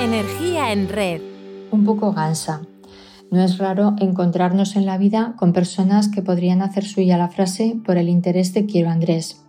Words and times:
Energía 0.00 0.72
en 0.72 0.88
red. 0.88 1.20
Un 1.70 1.84
poco 1.84 2.14
gansa. 2.14 2.62
No 3.30 3.44
es 3.44 3.58
raro 3.58 3.96
encontrarnos 4.00 4.74
en 4.76 4.86
la 4.86 4.96
vida 4.96 5.34
con 5.38 5.52
personas 5.52 6.08
que 6.08 6.22
podrían 6.22 6.62
hacer 6.62 6.86
suya 6.86 7.18
la 7.18 7.28
frase 7.28 7.76
por 7.84 7.98
el 7.98 8.08
interés 8.08 8.54
de 8.54 8.64
quiero 8.64 8.88
Andrés. 8.88 9.44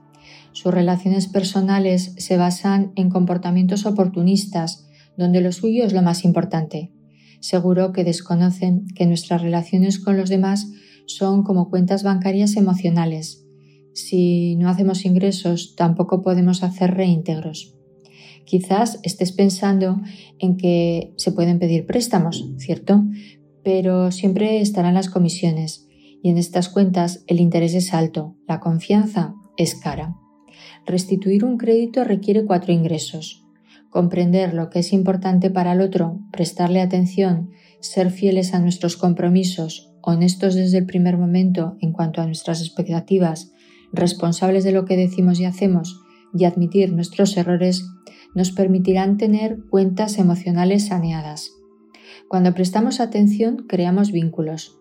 Sus 0.51 0.73
relaciones 0.73 1.27
personales 1.27 2.15
se 2.17 2.35
basan 2.35 2.91
en 2.97 3.09
comportamientos 3.09 3.85
oportunistas, 3.85 4.89
donde 5.15 5.39
lo 5.39 5.53
suyo 5.53 5.85
es 5.85 5.93
lo 5.93 6.01
más 6.01 6.25
importante. 6.25 6.91
Seguro 7.39 7.93
que 7.93 8.04
desconocen 8.04 8.88
que 8.93 9.05
nuestras 9.05 9.41
relaciones 9.41 9.99
con 9.99 10.18
los 10.18 10.29
demás 10.29 10.70
son 11.05 11.43
como 11.43 11.70
cuentas 11.70 12.04
bancarias 12.04 12.57
emocionales. 12.57 13.45
Si 13.93 14.57
no 14.57 14.68
hacemos 14.68 15.05
ingresos, 15.05 15.75
tampoco 15.77 16.21
podemos 16.21 16.61
hacer 16.61 16.93
reintegros. 16.93 17.77
Quizás 18.45 19.00
estés 19.04 19.31
pensando 19.31 20.02
en 20.40 20.58
que 20.58 21.13
se 21.18 21.31
pueden 21.31 21.59
pedir 21.59 21.86
préstamos, 21.86 22.50
¿cierto? 22.58 23.04
Pero 23.64 24.12
siempre 24.12 24.62
estarán 24.62 24.95
las 24.95 25.09
comisiones 25.09 25.88
y 26.23 26.30
en 26.30 26.38
estas 26.38 26.70
cuentas 26.70 27.23
el 27.27 27.40
interés 27.40 27.73
es 27.73 27.94
alto, 27.94 28.36
la 28.48 28.59
confianza 28.59 29.34
es 29.58 29.76
cara. 29.76 30.16
Restituir 30.86 31.45
un 31.45 31.58
crédito 31.58 32.04
requiere 32.04 32.45
cuatro 32.45 32.73
ingresos. 32.73 33.45
Comprender 33.90 34.53
lo 34.53 34.70
que 34.70 34.80
es 34.80 34.94
importante 34.94 35.50
para 35.50 35.73
el 35.73 35.81
otro, 35.81 36.20
prestarle 36.31 36.81
atención, 36.81 37.52
ser 37.81 38.09
fieles 38.09 38.53
a 38.53 38.59
nuestros 38.59 38.95
compromisos, 38.95 39.92
honestos 40.02 40.55
desde 40.55 40.78
el 40.78 40.86
primer 40.86 41.17
momento 41.17 41.78
en 41.81 41.92
cuanto 41.92 42.22
a 42.22 42.26
nuestras 42.26 42.62
expectativas, 42.62 43.52
responsables 43.92 44.64
de 44.64 44.72
lo 44.72 44.86
que 44.86 44.98
decimos 44.98 45.39
y 45.39 45.45
hacemos 45.45 46.02
y 46.34 46.45
admitir 46.45 46.94
nuestros 46.94 47.36
errores 47.36 47.86
nos 48.33 48.51
permitirán 48.51 49.17
tener 49.17 49.59
cuentas 49.69 50.17
emocionales 50.17 50.87
saneadas. 50.87 51.51
Cuando 52.27 52.53
prestamos 52.53 52.99
atención, 52.99 53.65
creamos 53.67 54.11
vínculos. 54.11 54.77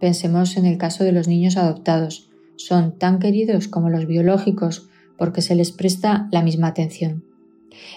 Pensemos 0.00 0.56
en 0.56 0.66
el 0.66 0.78
caso 0.78 1.04
de 1.04 1.12
los 1.12 1.28
niños 1.28 1.56
adoptados. 1.56 2.30
Son 2.56 2.98
tan 2.98 3.18
queridos 3.18 3.68
como 3.68 3.88
los 3.88 4.06
biológicos 4.06 4.88
porque 5.16 5.42
se 5.42 5.54
les 5.54 5.72
presta 5.72 6.28
la 6.30 6.42
misma 6.42 6.68
atención. 6.68 7.24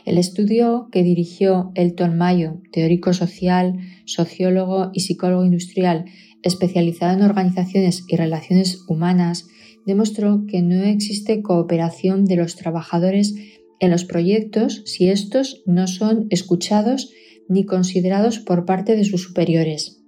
El 0.06 0.18
estudio 0.18 0.90
que 0.92 1.04
dirigió 1.04 1.72
Elton 1.76 2.18
Mayo, 2.18 2.62
teórico 2.72 3.14
social, 3.14 3.80
sociólogo 4.06 4.92
y 4.94 5.02
psicólogo 5.02 5.44
industrial 5.44 6.06
especializado 6.44 7.14
en 7.14 7.24
organizaciones 7.24 8.04
y 8.08 8.16
relaciones 8.18 8.84
humanas, 8.88 9.48
demostró 9.86 10.46
que 10.48 10.62
no 10.62 10.84
existe 10.84 11.42
cooperación 11.42 12.26
de 12.26 12.36
los 12.36 12.56
trabajadores 12.56 13.36
en 13.84 13.92
los 13.92 14.06
proyectos 14.06 14.82
si 14.86 15.10
estos 15.10 15.62
no 15.66 15.88
son 15.88 16.28
escuchados 16.30 17.12
ni 17.50 17.66
considerados 17.66 18.40
por 18.40 18.64
parte 18.64 18.96
de 18.96 19.04
sus 19.04 19.24
superiores. 19.24 20.02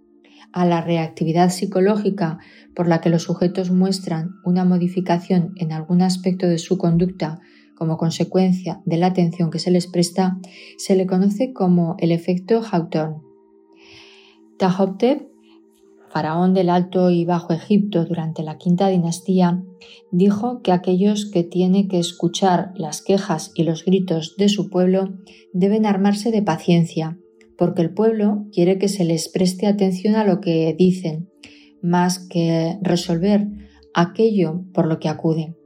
A 0.53 0.65
la 0.65 0.79
reactividad 0.79 1.49
psicológica 1.49 2.39
por 2.73 2.87
la 2.87 3.01
que 3.01 3.09
los 3.09 3.23
sujetos 3.23 3.71
muestran 3.71 4.35
una 4.45 4.63
modificación 4.63 5.51
en 5.57 5.73
algún 5.73 6.01
aspecto 6.01 6.47
de 6.47 6.57
su 6.57 6.77
conducta 6.77 7.41
como 7.75 7.97
consecuencia 7.97 8.81
de 8.85 8.95
la 8.95 9.07
atención 9.07 9.51
que 9.51 9.59
se 9.59 9.71
les 9.71 9.87
presta, 9.87 10.39
se 10.77 10.95
le 10.95 11.05
conoce 11.05 11.51
como 11.51 11.97
el 11.99 12.13
efecto 12.13 12.61
Hawthorne. 12.63 13.17
Tahoptep 14.57 15.34
faraón 16.15 16.53
del 16.53 16.69
Alto 16.69 17.09
y 17.09 17.25
Bajo 17.25 17.51
Egipto 17.51 18.05
durante 18.05 18.41
la 18.41 18.57
quinta 18.57 18.87
dinastía, 18.87 19.61
dijo 20.13 20.61
que 20.61 20.71
aquellos 20.71 21.29
que 21.29 21.43
tienen 21.43 21.89
que 21.89 21.99
escuchar 21.99 22.71
las 22.77 23.01
quejas 23.01 23.51
y 23.53 23.63
los 23.63 23.83
gritos 23.83 24.37
de 24.37 24.47
su 24.47 24.69
pueblo 24.69 25.09
deben 25.51 25.85
armarse 25.85 26.31
de 26.31 26.41
paciencia, 26.41 27.19
porque 27.57 27.81
el 27.81 27.93
pueblo 27.93 28.45
quiere 28.53 28.77
que 28.77 28.87
se 28.87 29.03
les 29.03 29.27
preste 29.27 29.67
atención 29.67 30.15
a 30.15 30.23
lo 30.23 30.39
que 30.39 30.73
dicen, 30.79 31.29
más 31.81 32.19
que 32.19 32.77
resolver 32.81 33.49
aquello 33.93 34.63
por 34.73 34.87
lo 34.87 34.99
que 34.99 35.09
acuden. 35.09 35.57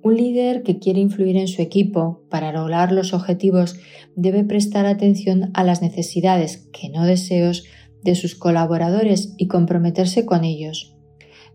Un 0.00 0.16
líder 0.16 0.62
que 0.62 0.78
quiere 0.78 1.00
influir 1.00 1.36
en 1.36 1.48
su 1.48 1.60
equipo 1.60 2.22
para 2.30 2.52
lograr 2.52 2.92
los 2.92 3.12
objetivos 3.12 3.76
debe 4.14 4.44
prestar 4.44 4.86
atención 4.86 5.50
a 5.54 5.64
las 5.64 5.82
necesidades, 5.82 6.68
que 6.72 6.88
no 6.88 7.04
deseos, 7.04 7.64
de 8.06 8.14
sus 8.14 8.34
colaboradores 8.36 9.34
y 9.36 9.48
comprometerse 9.48 10.24
con 10.24 10.44
ellos. 10.44 10.96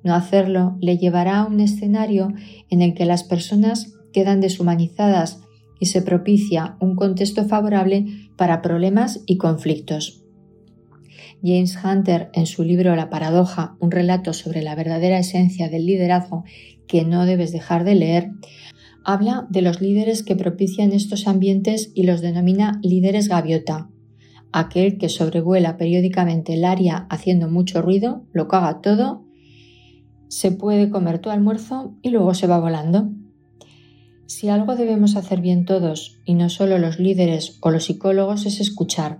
No 0.03 0.13
hacerlo 0.13 0.77
le 0.81 0.97
llevará 0.97 1.39
a 1.39 1.45
un 1.45 1.59
escenario 1.59 2.33
en 2.69 2.81
el 2.81 2.93
que 2.93 3.05
las 3.05 3.23
personas 3.23 3.93
quedan 4.13 4.41
deshumanizadas 4.41 5.39
y 5.79 5.87
se 5.87 6.01
propicia 6.01 6.77
un 6.79 6.95
contexto 6.95 7.45
favorable 7.45 8.05
para 8.35 8.61
problemas 8.61 9.21
y 9.25 9.37
conflictos. 9.37 10.23
James 11.43 11.77
Hunter, 11.83 12.29
en 12.33 12.45
su 12.45 12.63
libro 12.63 12.95
La 12.95 13.09
paradoja, 13.09 13.75
un 13.79 13.89
relato 13.89 14.33
sobre 14.33 14.61
la 14.61 14.75
verdadera 14.75 15.17
esencia 15.17 15.69
del 15.69 15.87
liderazgo 15.87 16.43
que 16.87 17.03
no 17.03 17.25
debes 17.25 17.51
dejar 17.51 17.83
de 17.83 17.95
leer, 17.95 18.31
habla 19.03 19.47
de 19.49 19.61
los 19.61 19.81
líderes 19.81 20.21
que 20.21 20.35
propician 20.35 20.91
estos 20.91 21.27
ambientes 21.27 21.91
y 21.95 22.03
los 22.03 22.21
denomina 22.21 22.79
líderes 22.83 23.27
gaviota, 23.27 23.89
aquel 24.53 24.97
que 24.97 25.09
sobrevuela 25.09 25.77
periódicamente 25.77 26.53
el 26.53 26.65
área 26.65 27.07
haciendo 27.09 27.49
mucho 27.49 27.81
ruido, 27.81 28.25
lo 28.33 28.47
caga 28.47 28.81
todo, 28.81 29.25
se 30.27 30.51
puede 30.51 30.89
comer 30.89 31.19
tu 31.19 31.29
almuerzo 31.29 31.95
y 32.01 32.09
luego 32.09 32.33
se 32.33 32.47
va 32.47 32.59
volando. 32.59 33.09
Si 34.27 34.47
algo 34.47 34.75
debemos 34.77 35.17
hacer 35.17 35.41
bien 35.41 35.65
todos, 35.65 36.21
y 36.23 36.35
no 36.35 36.49
solo 36.49 36.77
los 36.77 36.99
líderes 36.99 37.57
o 37.61 37.69
los 37.69 37.85
psicólogos, 37.85 38.45
es 38.45 38.61
escuchar. 38.61 39.17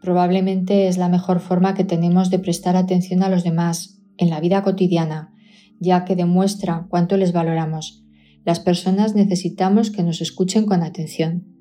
Probablemente 0.00 0.86
es 0.86 0.96
la 0.96 1.08
mejor 1.08 1.40
forma 1.40 1.74
que 1.74 1.82
tenemos 1.82 2.30
de 2.30 2.38
prestar 2.38 2.76
atención 2.76 3.22
a 3.22 3.28
los 3.28 3.42
demás 3.42 3.98
en 4.16 4.30
la 4.30 4.38
vida 4.38 4.62
cotidiana, 4.62 5.32
ya 5.80 6.04
que 6.04 6.14
demuestra 6.14 6.86
cuánto 6.88 7.16
les 7.16 7.32
valoramos. 7.32 8.04
Las 8.44 8.60
personas 8.60 9.14
necesitamos 9.14 9.90
que 9.90 10.02
nos 10.02 10.20
escuchen 10.20 10.66
con 10.66 10.82
atención. 10.82 11.53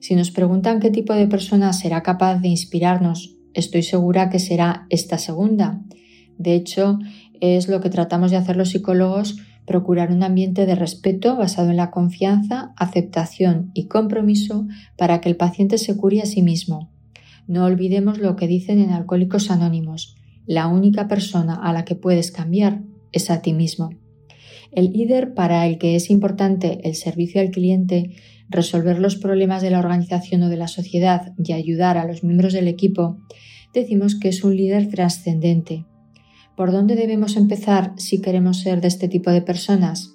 Si 0.00 0.14
nos 0.14 0.30
preguntan 0.30 0.80
qué 0.80 0.90
tipo 0.90 1.12
de 1.12 1.28
persona 1.28 1.74
será 1.74 2.02
capaz 2.02 2.38
de 2.40 2.48
inspirarnos, 2.48 3.36
estoy 3.52 3.82
segura 3.82 4.30
que 4.30 4.38
será 4.38 4.86
esta 4.88 5.18
segunda. 5.18 5.82
De 6.38 6.54
hecho, 6.54 6.98
es 7.42 7.68
lo 7.68 7.82
que 7.82 7.90
tratamos 7.90 8.30
de 8.30 8.38
hacer 8.38 8.56
los 8.56 8.70
psicólogos, 8.70 9.36
procurar 9.66 10.10
un 10.10 10.22
ambiente 10.22 10.64
de 10.64 10.74
respeto 10.74 11.36
basado 11.36 11.68
en 11.68 11.76
la 11.76 11.90
confianza, 11.90 12.72
aceptación 12.78 13.70
y 13.74 13.88
compromiso 13.88 14.66
para 14.96 15.20
que 15.20 15.28
el 15.28 15.36
paciente 15.36 15.76
se 15.76 15.94
cure 15.96 16.22
a 16.22 16.26
sí 16.26 16.40
mismo. 16.40 16.90
No 17.46 17.66
olvidemos 17.66 18.18
lo 18.18 18.36
que 18.36 18.46
dicen 18.46 18.80
en 18.80 18.90
Alcohólicos 18.90 19.50
Anónimos. 19.50 20.16
La 20.46 20.66
única 20.66 21.08
persona 21.08 21.54
a 21.54 21.74
la 21.74 21.84
que 21.84 21.94
puedes 21.94 22.32
cambiar 22.32 22.80
es 23.12 23.28
a 23.30 23.42
ti 23.42 23.52
mismo. 23.52 23.90
El 24.72 24.92
líder 24.92 25.34
para 25.34 25.66
el 25.66 25.76
que 25.78 25.94
es 25.94 26.10
importante 26.10 26.80
el 26.84 26.94
servicio 26.94 27.40
al 27.40 27.50
cliente 27.50 28.12
resolver 28.50 28.98
los 28.98 29.16
problemas 29.16 29.62
de 29.62 29.70
la 29.70 29.78
organización 29.78 30.42
o 30.42 30.48
de 30.48 30.56
la 30.56 30.68
sociedad 30.68 31.32
y 31.42 31.52
ayudar 31.52 31.96
a 31.96 32.04
los 32.04 32.22
miembros 32.24 32.52
del 32.52 32.68
equipo, 32.68 33.18
decimos 33.72 34.18
que 34.18 34.28
es 34.28 34.44
un 34.44 34.56
líder 34.56 34.88
trascendente. 34.88 35.86
¿Por 36.56 36.72
dónde 36.72 36.96
debemos 36.96 37.36
empezar 37.36 37.94
si 37.96 38.20
queremos 38.20 38.60
ser 38.60 38.80
de 38.80 38.88
este 38.88 39.08
tipo 39.08 39.30
de 39.30 39.40
personas? 39.40 40.14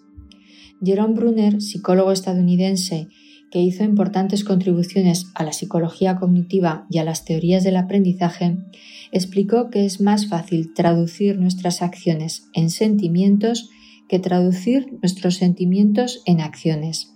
Jerome 0.84 1.16
Brunner, 1.16 1.62
psicólogo 1.62 2.12
estadounidense, 2.12 3.08
que 3.52 3.62
hizo 3.62 3.84
importantes 3.84 4.44
contribuciones 4.44 5.32
a 5.34 5.44
la 5.44 5.54
psicología 5.54 6.18
cognitiva 6.18 6.86
y 6.90 6.98
a 6.98 7.04
las 7.06 7.24
teorías 7.24 7.64
del 7.64 7.78
aprendizaje, 7.78 8.58
explicó 9.12 9.70
que 9.70 9.86
es 9.86 10.02
más 10.02 10.28
fácil 10.28 10.74
traducir 10.74 11.40
nuestras 11.40 11.82
acciones 11.82 12.50
en 12.54 12.70
sentimientos 12.70 13.70
que 14.10 14.20
traducir 14.20 14.98
nuestros 15.02 15.36
sentimientos 15.36 16.22
en 16.26 16.42
acciones. 16.42 17.15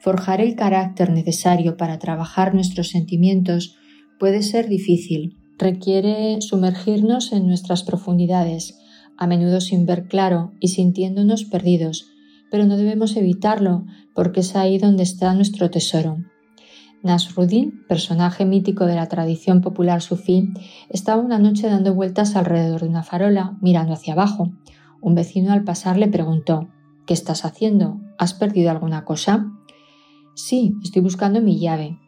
Forjar 0.00 0.40
el 0.40 0.56
carácter 0.56 1.10
necesario 1.10 1.76
para 1.76 1.98
trabajar 1.98 2.54
nuestros 2.54 2.88
sentimientos 2.88 3.76
puede 4.18 4.42
ser 4.42 4.66
difícil. 4.66 5.36
Requiere 5.58 6.40
sumergirnos 6.40 7.34
en 7.34 7.46
nuestras 7.46 7.82
profundidades, 7.82 8.78
a 9.18 9.26
menudo 9.26 9.60
sin 9.60 9.84
ver 9.84 10.08
claro 10.08 10.52
y 10.58 10.68
sintiéndonos 10.68 11.44
perdidos, 11.44 12.06
pero 12.50 12.64
no 12.64 12.78
debemos 12.78 13.14
evitarlo 13.16 13.84
porque 14.14 14.40
es 14.40 14.56
ahí 14.56 14.78
donde 14.78 15.02
está 15.02 15.34
nuestro 15.34 15.70
tesoro. 15.70 16.16
Nasruddin, 17.02 17.84
personaje 17.86 18.46
mítico 18.46 18.86
de 18.86 18.94
la 18.94 19.06
tradición 19.06 19.60
popular 19.60 20.00
sufí, 20.00 20.48
estaba 20.88 21.20
una 21.20 21.38
noche 21.38 21.66
dando 21.66 21.94
vueltas 21.94 22.36
alrededor 22.36 22.80
de 22.80 22.88
una 22.88 23.02
farola, 23.02 23.58
mirando 23.60 23.92
hacia 23.92 24.14
abajo. 24.14 24.50
Un 25.02 25.14
vecino 25.14 25.52
al 25.52 25.64
pasar 25.64 25.98
le 25.98 26.08
preguntó 26.08 26.68
¿Qué 27.06 27.14
estás 27.14 27.44
haciendo? 27.44 28.00
¿Has 28.18 28.34
perdido 28.34 28.70
alguna 28.70 29.04
cosa? 29.04 29.50
Sí, 30.34 30.74
estoy 30.82 31.02
buscando 31.02 31.40
mi 31.40 31.58
llave. 31.58 31.98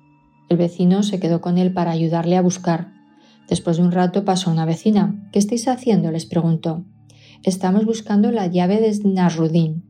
El 0.48 0.56
vecino 0.56 1.02
se 1.02 1.20
quedó 1.20 1.40
con 1.40 1.58
él 1.58 1.72
para 1.72 1.90
ayudarle 1.90 2.36
a 2.36 2.42
buscar. 2.42 2.92
Después 3.48 3.76
de 3.76 3.82
un 3.82 3.92
rato 3.92 4.24
pasó 4.24 4.50
una 4.50 4.64
vecina. 4.64 5.28
¿Qué 5.32 5.38
estáis 5.38 5.68
haciendo? 5.68 6.10
les 6.10 6.26
preguntó. 6.26 6.84
Estamos 7.42 7.84
buscando 7.84 8.30
la 8.30 8.46
llave 8.46 8.80
de 8.80 8.96
Nasruddin. 9.04 9.84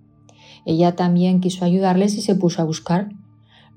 Ella 0.65 0.97
también 0.97 1.41
quiso 1.41 1.65
ayudarles 1.65 2.17
y 2.17 2.23
se 2.23 2.35
puso 2.35 2.63
a 2.63 2.65
buscar. 2.65 3.11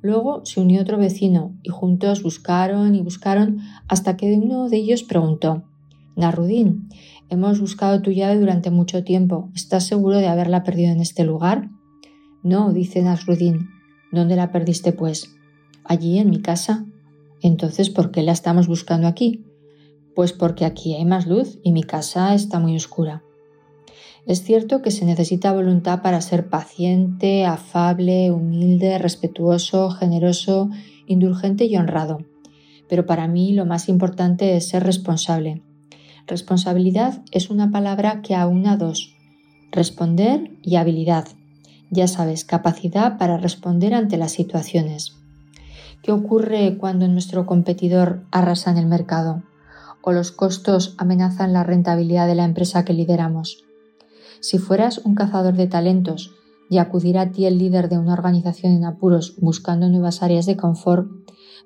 Luego 0.01 0.45
se 0.45 0.61
unió 0.61 0.81
otro 0.81 0.97
vecino 0.97 1.55
y 1.63 1.69
juntos 1.69 2.23
buscaron 2.23 2.95
y 2.95 3.01
buscaron 3.01 3.59
hasta 3.87 4.17
que 4.17 4.33
uno 4.33 4.69
de 4.69 4.77
ellos 4.77 5.03
preguntó 5.03 5.63
Narudín, 6.15 6.87
hemos 7.29 7.59
buscado 7.59 8.01
tu 8.01 8.11
llave 8.11 8.39
durante 8.39 8.71
mucho 8.71 9.03
tiempo. 9.03 9.49
¿Estás 9.53 9.85
seguro 9.85 10.17
de 10.17 10.27
haberla 10.27 10.63
perdido 10.63 10.91
en 10.91 11.01
este 11.01 11.25
lugar? 11.25 11.69
No, 12.41 12.71
dice 12.71 13.01
Nasrudín. 13.01 13.74
¿Dónde 14.15 14.37
la 14.37 14.51
perdiste, 14.51 14.93
pues? 14.93 15.35
Allí, 15.83 16.19
en 16.19 16.29
mi 16.29 16.41
casa. 16.41 16.85
Entonces, 17.41 17.89
¿por 17.89 18.11
qué 18.11 18.23
la 18.23 18.31
estamos 18.31 18.67
buscando 18.67 19.07
aquí? 19.07 19.43
Pues 20.15 20.31
porque 20.31 20.63
aquí 20.63 20.95
hay 20.95 21.03
más 21.03 21.27
luz 21.27 21.59
y 21.63 21.73
mi 21.73 21.83
casa 21.83 22.33
está 22.33 22.59
muy 22.59 22.77
oscura. 22.77 23.23
Es 24.25 24.41
cierto 24.41 24.81
que 24.81 24.89
se 24.89 25.03
necesita 25.03 25.51
voluntad 25.51 26.01
para 26.01 26.21
ser 26.21 26.47
paciente, 26.47 27.45
afable, 27.45 28.31
humilde, 28.31 28.97
respetuoso, 28.97 29.91
generoso, 29.91 30.69
indulgente 31.05 31.65
y 31.65 31.75
honrado. 31.75 32.19
Pero 32.87 33.05
para 33.05 33.27
mí 33.27 33.51
lo 33.51 33.65
más 33.65 33.89
importante 33.89 34.55
es 34.55 34.69
ser 34.69 34.83
responsable. 34.83 35.61
Responsabilidad 36.25 37.21
es 37.31 37.49
una 37.49 37.69
palabra 37.69 38.21
que 38.21 38.33
aúna 38.33 38.77
dos, 38.77 39.13
responder 39.71 40.51
y 40.63 40.77
habilidad. 40.77 41.27
Ya 41.91 42.07
sabes, 42.07 42.45
capacidad 42.45 43.17
para 43.17 43.37
responder 43.37 43.93
ante 43.93 44.17
las 44.17 44.31
situaciones. 44.31 45.15
¿Qué 46.01 46.11
ocurre 46.11 46.77
cuando 46.77 47.07
nuestro 47.07 47.45
competidor 47.45 48.25
arrasa 48.31 48.71
en 48.71 48.77
el 48.77 48.85
mercado? 48.85 49.43
¿O 50.01 50.11
los 50.11 50.31
costos 50.31 50.95
amenazan 50.97 51.53
la 51.53 51.63
rentabilidad 51.63 52.27
de 52.27 52.35
la 52.35 52.43
empresa 52.43 52.85
que 52.85 52.93
lideramos? 52.93 53.63
Si 54.39 54.59
fueras 54.59 54.99
un 54.99 55.15
cazador 55.15 55.55
de 55.55 55.67
talentos 55.67 56.31
y 56.69 56.77
acudiera 56.77 57.21
a 57.21 57.31
ti 57.31 57.45
el 57.45 57.57
líder 57.57 57.89
de 57.89 57.97
una 57.97 58.13
organización 58.13 58.73
en 58.73 58.85
apuros 58.85 59.35
buscando 59.39 59.89
nuevas 59.89 60.21
áreas 60.21 60.45
de 60.45 60.57
confort, 60.57 61.07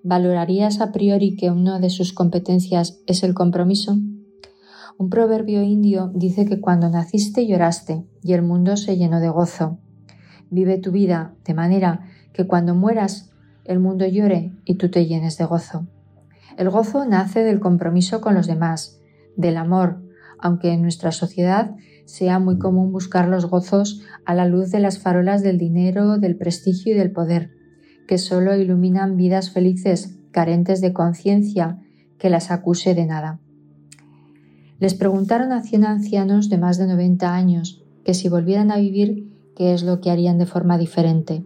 ¿valorarías 0.04 0.80
a 0.80 0.92
priori 0.92 1.36
que 1.36 1.52
una 1.52 1.80
de 1.80 1.90
sus 1.90 2.14
competencias 2.14 3.00
es 3.08 3.24
el 3.24 3.34
compromiso? 3.34 3.98
Un 4.98 5.10
proverbio 5.10 5.62
indio 5.62 6.12
dice 6.14 6.46
que 6.46 6.60
cuando 6.60 6.90
naciste 6.90 7.48
lloraste 7.48 8.06
y 8.24 8.34
el 8.34 8.42
mundo 8.42 8.78
se 8.78 8.98
llenó 8.98 9.20
de 9.20 9.30
gozo. 9.30 9.80
Vive 10.50 10.78
tu 10.78 10.92
vida 10.92 11.34
de 11.46 11.54
manera 11.54 12.02
que 12.34 12.48
cuando 12.48 12.76
mueras 12.76 13.32
el 13.66 13.80
mundo 13.80 14.06
llore 14.08 14.54
y 14.66 14.76
tú 14.76 14.90
te 14.90 15.06
llenes 15.06 15.38
de 15.38 15.46
gozo. 15.46 15.88
El 16.58 16.70
gozo 16.70 17.06
nace 17.06 17.44
del 17.44 17.60
compromiso 17.60 18.20
con 18.20 18.36
los 18.36 18.48
demás, 18.48 19.00
del 19.36 19.58
amor, 19.58 20.02
aunque 20.40 20.72
en 20.72 20.82
nuestra 20.82 21.12
sociedad 21.12 21.76
sea 22.06 22.40
muy 22.40 22.58
común 22.58 22.92
buscar 22.92 23.28
los 23.28 23.46
gozos 23.46 24.02
a 24.26 24.34
la 24.34 24.48
luz 24.48 24.72
de 24.72 24.80
las 24.80 25.00
farolas 25.00 25.44
del 25.44 25.58
dinero, 25.58 26.18
del 26.18 26.36
prestigio 26.36 26.94
y 26.94 26.98
del 26.98 27.12
poder, 27.12 27.52
que 28.08 28.18
solo 28.18 28.56
iluminan 28.56 29.16
vidas 29.16 29.52
felices, 29.52 30.18
carentes 30.32 30.82
de 30.82 30.94
conciencia, 30.94 31.80
que 32.18 32.30
las 32.30 32.50
acuse 32.50 32.96
de 32.96 33.06
nada. 33.06 33.40
Les 34.80 34.96
preguntaron 34.96 35.52
a 35.52 35.62
cien 35.62 35.86
ancianos 35.86 36.50
de 36.50 36.58
más 36.58 36.78
de 36.78 36.88
90 36.88 37.34
años 37.34 37.84
que 38.04 38.14
si 38.14 38.30
volvieran 38.30 38.72
a 38.72 38.78
vivir, 38.78 39.30
qué 39.60 39.74
es 39.74 39.84
lo 39.84 40.00
que 40.00 40.10
harían 40.10 40.38
de 40.38 40.46
forma 40.46 40.78
diferente. 40.78 41.44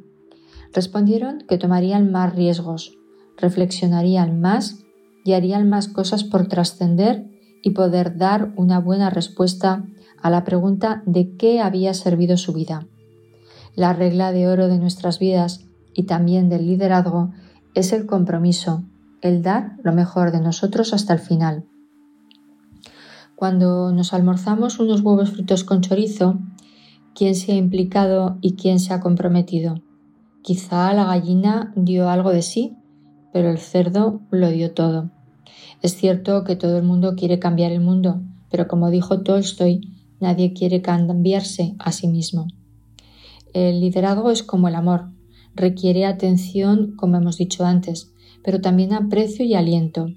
Respondieron 0.72 1.40
que 1.48 1.58
tomarían 1.58 2.12
más 2.12 2.36
riesgos, 2.36 2.96
reflexionarían 3.38 4.40
más 4.40 4.86
y 5.26 5.34
harían 5.34 5.68
más 5.68 5.88
cosas 5.88 6.24
por 6.24 6.48
trascender 6.48 7.26
y 7.64 7.72
poder 7.72 8.16
dar 8.16 8.54
una 8.56 8.80
buena 8.80 9.10
respuesta 9.10 9.84
a 10.22 10.30
la 10.30 10.44
pregunta 10.44 11.02
de 11.08 11.36
qué 11.38 11.60
había 11.60 11.96
servido 11.96 12.38
su 12.38 12.54
vida. 12.54 12.86
La 13.76 13.94
regla 13.94 14.32
de 14.32 14.48
oro 14.48 14.68
de 14.68 14.78
nuestras 14.78 15.18
vidas 15.18 15.66
y 15.96 16.04
también 16.04 16.50
del 16.50 16.68
liderazgo 16.68 17.32
es 17.74 17.94
el 17.94 18.06
compromiso, 18.06 18.84
el 19.22 19.42
dar 19.42 19.78
lo 19.82 19.92
mejor 19.92 20.32
de 20.32 20.40
nosotros 20.40 20.94
hasta 20.94 21.14
el 21.14 21.20
final. 21.20 21.66
Cuando 23.36 23.92
nos 23.92 24.14
almorzamos 24.14 24.78
unos 24.78 25.02
huevos 25.02 25.32
fritos 25.32 25.64
con 25.64 25.82
chorizo, 25.82 26.38
¿quién 27.16 27.36
se 27.36 27.54
ha 27.54 27.56
implicado 27.56 28.38
y 28.42 28.56
quién 28.56 28.80
se 28.80 28.94
ha 28.94 29.00
comprometido? 29.00 29.82
Quizá 30.42 30.94
la 30.94 31.06
gallina 31.06 31.74
dio 31.76 32.10
algo 32.10 32.32
de 32.32 32.42
sí, 32.42 32.76
pero 33.32 33.50
el 33.50 33.58
cerdo 33.58 34.22
lo 34.30 34.50
dio 34.50 34.74
todo. 34.74 35.12
Es 35.82 35.96
cierto 35.96 36.44
que 36.44 36.56
todo 36.56 36.78
el 36.78 36.84
mundo 36.84 37.16
quiere 37.16 37.40
cambiar 37.40 37.72
el 37.72 37.82
mundo, 37.82 38.22
pero 38.50 38.68
como 38.68 38.90
dijo 38.90 39.22
Tolstoy, 39.22 39.94
Nadie 40.24 40.54
quiere 40.54 40.82
cambiarse 40.82 41.76
a 41.80 41.92
sí 41.92 42.08
mismo. 42.08 42.48
El 43.54 43.82
liderazgo 43.82 44.32
es 44.32 44.42
como 44.42 44.70
el 44.70 44.76
amor, 44.76 45.10
requiere 45.54 46.06
atención, 46.06 46.96
como 46.96 47.18
hemos 47.18 47.38
dicho 47.38 47.66
antes, 47.66 48.14
pero 48.42 48.62
también 48.62 48.94
aprecio 48.94 49.44
y 49.44 49.54
aliento. 49.54 50.08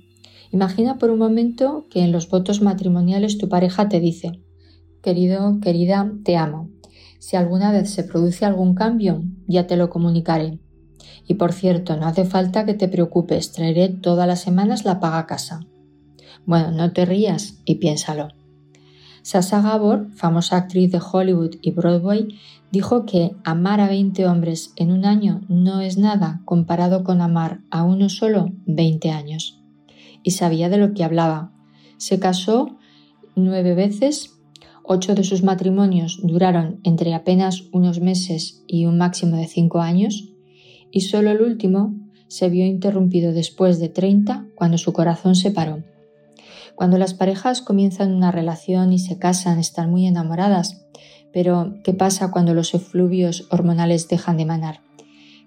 Imagina 0.53 0.99
por 0.99 1.11
un 1.11 1.19
momento 1.19 1.89
que 1.91 2.05
en 2.05 2.13
los 2.13 2.31
votos 2.31 2.63
matrimoniales 2.63 3.37
tu 3.37 3.49
pareja 3.49 3.89
te 3.89 3.99
dice, 3.99 4.41
querido, 5.03 5.59
querida, 5.61 6.13
te 6.23 6.37
amo. 6.37 6.71
Si 7.19 7.37
alguna 7.37 7.73
vez 7.73 7.91
se 7.91 8.05
produce 8.05 8.45
algún 8.45 8.75
cambio, 8.75 9.23
ya 9.47 9.67
te 9.67 9.77
lo 9.77 9.91
comunicaré. 9.91 10.59
Y 11.27 11.35
por 11.35 11.53
cierto, 11.53 11.97
no 11.97 12.07
hace 12.07 12.25
falta 12.25 12.65
que 12.65 12.75
te 12.75 12.89
preocupes, 12.89 13.53
traeré 13.53 13.89
todas 13.89 14.29
las 14.29 14.41
semanas 14.41 14.85
la 14.85 15.01
paga 15.01 15.19
a 15.19 15.27
casa. 15.27 15.67
Bueno, 16.45 16.71
no 16.71 16.93
te 16.93 17.05
rías 17.05 17.61
y 17.65 17.77
piénsalo. 17.77 18.29
Sasa 19.23 19.61
Gabor, 19.61 20.09
famosa 20.13 20.57
actriz 20.57 20.93
de 20.93 21.01
Hollywood 21.01 21.57
y 21.61 21.73
Broadway, 21.73 22.39
dijo 22.71 23.07
que 23.07 23.35
amar 23.43 23.81
a 23.81 23.89
20 23.89 24.25
hombres 24.29 24.73
en 24.77 24.93
un 24.93 25.05
año 25.05 25.41
no 25.49 25.81
es 25.81 25.99
nada 25.99 26.43
comparado 26.45 27.03
con 27.03 27.21
amar 27.21 27.61
a 27.73 27.83
uno 27.83 28.09
solo 28.09 28.53
20 28.67 29.11
años. 29.11 29.61
Y 30.23 30.31
sabía 30.31 30.69
de 30.69 30.79
lo 30.79 30.95
que 30.95 31.03
hablaba. 31.03 31.53
Se 31.97 32.21
casó 32.21 32.77
nueve 33.35 33.75
veces, 33.75 34.36
ocho 34.87 35.15
de 35.15 35.25
sus 35.25 35.43
matrimonios 35.43 36.21
duraron 36.23 36.81
entre 36.85 37.15
apenas 37.15 37.65
unos 37.73 38.01
meses 38.01 38.63
y 38.67 38.87
un 38.87 38.99
máximo 38.99 39.37
de 39.37 39.47
cinco 39.47 39.81
años, 39.81 40.33
y 40.91 41.03
solo 41.03 41.31
el 41.31 41.43
último 41.43 41.95
se 42.29 42.49
vio 42.49 42.65
interrumpido 42.65 43.33
después 43.33 43.79
de 43.79 43.89
30 43.89 44.47
cuando 44.55 44.79
su 44.79 44.93
corazón 44.93 45.35
se 45.35 45.51
paró. 45.51 45.83
Cuando 46.75 46.99
las 46.99 47.15
parejas 47.15 47.63
comienzan 47.63 48.13
una 48.13 48.31
relación 48.31 48.93
y 48.93 48.99
se 48.99 49.19
casan, 49.19 49.59
están 49.59 49.91
muy 49.91 50.07
enamoradas. 50.07 50.87
Pero, 51.33 51.75
¿qué 51.85 51.95
pasa 51.95 52.31
cuando 52.31 52.55
los 52.55 52.75
efluvios 52.75 53.47
hormonales 53.51 54.09
dejan 54.09 54.37
de 54.37 54.45
manar? 54.45 54.81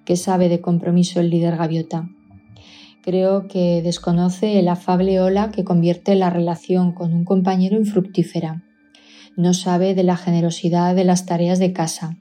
¿Qué 0.06 0.16
sabe 0.16 0.50
de 0.50 0.62
compromiso 0.62 1.20
el 1.20 1.30
líder 1.30 1.58
gaviota? 1.58 2.10
Creo 3.04 3.48
que 3.48 3.82
desconoce 3.82 4.60
el 4.60 4.68
afable 4.68 5.22
ola 5.22 5.52
que 5.52 5.64
convierte 5.64 6.16
la 6.16 6.30
relación 6.30 6.94
con 6.94 7.14
un 7.14 7.26
compañero 7.26 7.78
en 7.78 7.86
fructífera. 7.86 8.64
No 9.36 9.54
sabe 9.54 9.96
de 9.96 10.04
la 10.04 10.18
generosidad 10.18 10.96
de 10.96 11.06
las 11.06 11.26
tareas 11.26 11.60
de 11.60 11.74
casa. 11.74 12.18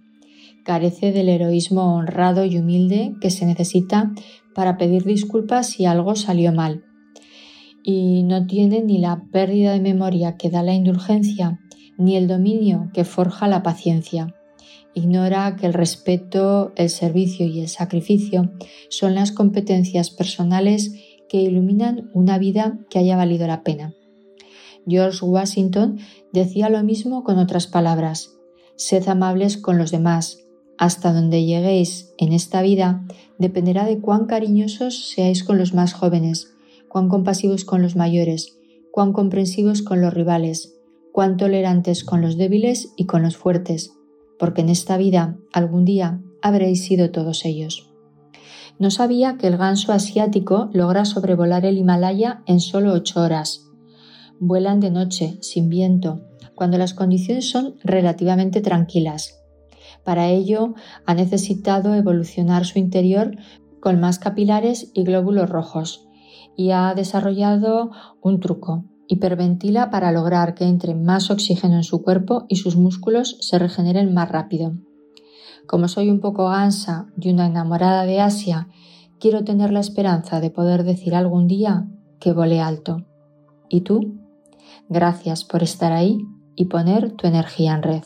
Carece 0.65 1.13
del 1.13 1.29
heroísmo 1.29 1.97
honrado 1.97 2.45
y 2.45 2.59
humilde 2.59 3.15
que 3.21 3.31
se 3.31 3.47
necesita 3.47 4.13
para 4.55 4.77
pedir 4.77 5.05
disculpas 5.05 5.69
si 5.69 5.87
algo 5.87 6.15
salió 6.15 6.53
mal 6.53 6.85
y 7.91 8.23
no 8.23 8.47
tiene 8.47 8.83
ni 8.83 8.99
la 8.99 9.23
pérdida 9.33 9.73
de 9.73 9.81
memoria 9.81 10.37
que 10.37 10.51
da 10.51 10.63
la 10.63 10.75
indulgencia, 10.75 11.59
ni 11.97 12.17
el 12.17 12.29
dominio 12.29 12.91
que 12.93 13.05
forja 13.05 13.49
la 13.49 13.63
paciencia. 13.63 14.35
Ignora 14.93 15.57
que 15.57 15.65
el 15.65 15.73
respeto, 15.73 16.73
el 16.77 16.91
servicio 16.91 17.47
y 17.47 17.61
el 17.61 17.69
sacrificio 17.69 18.53
son 18.91 19.15
las 19.15 19.33
competencias 19.33 20.11
personales 20.11 20.93
que 21.31 21.41
iluminan 21.41 22.11
una 22.13 22.37
vida 22.37 22.79
que 22.91 22.99
haya 22.99 23.17
valido 23.17 23.47
la 23.47 23.63
pena. 23.63 23.95
George 24.89 25.25
Washington 25.25 25.99
decía 26.33 26.71
lo 26.71 26.83
mismo 26.83 27.25
con 27.25 27.39
otras 27.39 27.67
palabras. 27.67 28.35
Sed 28.77 29.07
amables 29.09 29.57
con 29.57 29.79
los 29.79 29.91
demás. 29.91 30.45
Hasta 30.79 31.13
donde 31.13 31.45
lleguéis 31.45 32.15
en 32.19 32.33
esta 32.33 32.63
vida 32.63 33.05
dependerá 33.39 33.85
de 33.85 34.01
cuán 34.01 34.27
cariñosos 34.27 35.09
seáis 35.11 35.45
con 35.45 35.59
los 35.59 35.75
más 35.75 35.93
jóvenes, 35.93 36.55
cuán 36.89 37.09
compasivos 37.09 37.65
con 37.65 37.83
los 37.83 37.97
mayores, 37.97 38.59
cuán 38.93 39.13
comprensivos 39.13 39.83
con 39.83 40.01
los 40.01 40.15
rivales, 40.15 40.77
cuán 41.13 41.37
tolerantes 41.37 42.05
con 42.05 42.21
los 42.23 42.37
débiles 42.37 42.93
y 42.97 43.07
con 43.07 43.23
los 43.23 43.37
fuertes, 43.37 43.93
porque 44.39 44.61
en 44.61 44.69
esta 44.69 44.97
vida 44.97 45.37
algún 45.53 45.85
día 45.85 46.21
habréis 46.43 46.85
sido 46.85 47.11
todos 47.11 47.45
ellos. 47.45 47.91
No 48.79 48.93
sabía 48.93 49.37
que 49.37 49.49
el 49.49 49.57
ganso 49.57 49.93
asiático 49.93 50.71
logra 50.73 51.05
sobrevolar 51.05 51.67
el 51.67 51.79
Himalaya 51.79 52.43
en 52.47 52.61
solo 52.61 52.93
ocho 52.93 53.21
horas. 53.21 53.68
Vuelan 54.41 54.79
de 54.79 54.91
noche, 54.91 55.37
sin 55.41 55.69
viento, 55.69 56.21
cuando 56.55 56.79
las 56.79 56.95
condiciones 56.95 57.51
son 57.51 57.75
relativamente 57.83 58.61
tranquilas. 58.61 59.41
Para 60.05 60.29
ello 60.29 60.75
ha 61.07 61.15
necesitado 61.15 61.95
evolucionar 61.95 62.65
su 62.65 62.79
interior 62.79 63.37
con 63.81 64.01
más 64.01 64.19
capilares 64.19 64.91
y 64.95 65.03
glóbulos 65.03 65.51
rojos, 65.51 66.07
y 66.57 66.71
ha 66.71 66.95
desarrollado 66.95 67.91
un 68.21 68.41
truco. 68.41 68.85
Hiperventila 69.09 69.91
para 69.91 70.13
lograr 70.13 70.55
que 70.55 70.65
entre 70.65 70.95
más 70.95 71.31
oxígeno 71.31 71.77
en 71.77 71.85
su 71.85 72.03
cuerpo 72.03 72.45
y 72.49 72.57
sus 72.57 72.77
músculos 72.77 73.39
se 73.41 73.59
regeneren 73.59 74.13
más 74.15 74.29
rápido. 74.29 74.75
Como 75.67 75.89
soy 75.89 76.11
un 76.11 76.21
poco 76.21 76.49
ansa 76.49 77.09
y 77.19 77.31
una 77.31 77.47
enamorada 77.47 78.05
de 78.05 78.21
Asia 78.21 78.69
quiero 79.19 79.45
tener 79.45 79.73
la 79.73 79.81
esperanza 79.81 80.41
de 80.41 80.51
poder 80.51 80.85
decir 80.85 81.15
algún 81.15 81.49
día 81.49 81.89
que 82.21 82.33
volé 82.33 82.61
alto. 82.61 83.07
¿Y 83.69 83.83
tú? 83.83 84.28
Gracias 84.89 85.45
por 85.45 85.63
estar 85.63 85.93
ahí 85.93 86.27
y 86.57 86.67
poner 86.67 87.13
tu 87.13 87.27
energía 87.27 87.75
en 87.75 87.83
red. 87.83 88.03